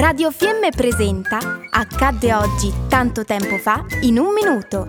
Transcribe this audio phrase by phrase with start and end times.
[0.00, 4.86] Radio Fiemme presenta Accadde oggi tanto tempo fa in un minuto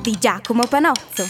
[0.00, 1.22] di Giacomo Panozzo.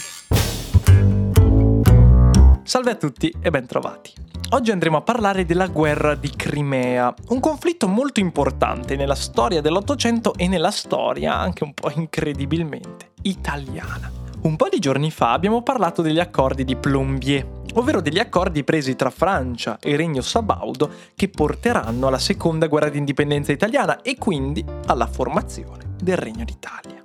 [2.63, 4.13] Salve a tutti e bentrovati.
[4.51, 10.35] Oggi andremo a parlare della guerra di Crimea, un conflitto molto importante nella storia dell'Ottocento
[10.35, 14.09] e nella storia, anche un po' incredibilmente, italiana.
[14.43, 18.95] Un po' di giorni fa abbiamo parlato degli accordi di Plombier, ovvero degli accordi presi
[18.95, 24.63] tra Francia e Regno Sabaudo che porteranno alla seconda guerra di indipendenza italiana e quindi
[24.85, 27.03] alla formazione del Regno d'Italia.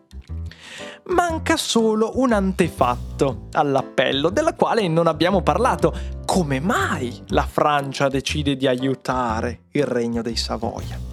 [1.10, 5.95] Manca solo un antefatto all'appello, della quale non abbiamo parlato.
[6.26, 11.07] Come mai la Francia decide di aiutare il Regno dei Savoia?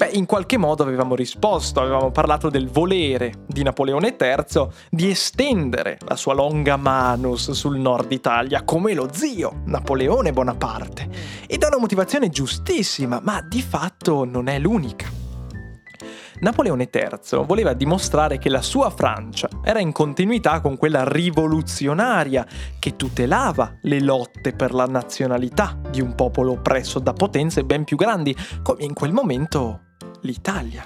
[0.00, 5.98] Beh, in qualche modo avevamo risposto, avevamo parlato del volere di Napoleone III di estendere
[6.06, 11.06] la sua longa manus sul nord Italia come lo zio Napoleone Bonaparte.
[11.46, 15.06] E da una motivazione giustissima, ma di fatto non è l'unica.
[16.38, 22.46] Napoleone III voleva dimostrare che la sua Francia era in continuità con quella rivoluzionaria
[22.78, 27.98] che tutelava le lotte per la nazionalità di un popolo oppresso da potenze ben più
[27.98, 29.88] grandi, come in quel momento
[30.22, 30.82] l'Italia.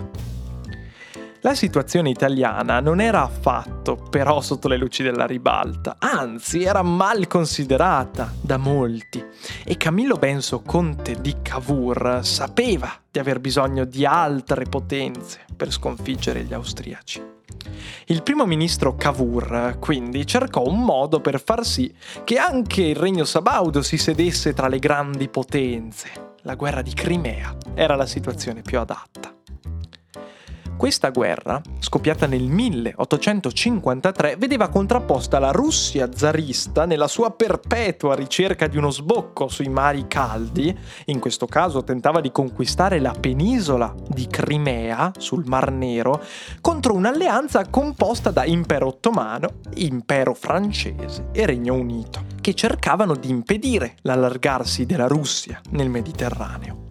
[1.44, 7.26] La situazione italiana non era affatto però sotto le luci della ribalta, anzi era mal
[7.26, 9.22] considerata da molti
[9.62, 16.44] e Camillo Benso, conte di Cavour, sapeva di aver bisogno di altre potenze per sconfiggere
[16.44, 17.22] gli austriaci.
[18.06, 23.24] Il primo ministro Cavour quindi cercò un modo per far sì che anche il regno
[23.24, 26.23] sabaudo si sedesse tra le grandi potenze.
[26.46, 29.34] La guerra di Crimea era la situazione più adatta.
[30.76, 38.76] Questa guerra, scoppiata nel 1853, vedeva contrapposta la Russia zarista nella sua perpetua ricerca di
[38.76, 45.12] uno sbocco sui mari caldi, in questo caso tentava di conquistare la penisola di Crimea
[45.16, 46.22] sul Mar Nero,
[46.60, 53.94] contro un'alleanza composta da Impero Ottomano, Impero francese e Regno Unito, che cercavano di impedire
[54.02, 56.88] l'allargarsi della Russia nel Mediterraneo.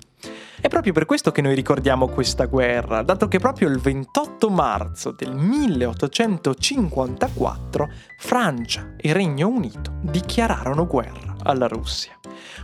[0.60, 5.12] È proprio per questo che noi ricordiamo questa guerra, dato che proprio il 28 marzo
[5.12, 12.18] del 1854 Francia e Regno Unito dichiararono guerra alla Russia.